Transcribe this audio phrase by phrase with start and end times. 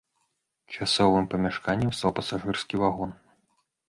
[0.77, 3.13] Часовым памяшканнем стаў пасажырскі вагон.